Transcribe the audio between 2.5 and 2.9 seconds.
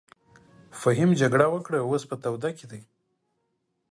کښی دې.